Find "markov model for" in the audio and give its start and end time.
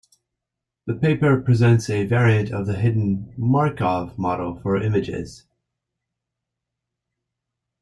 3.37-4.75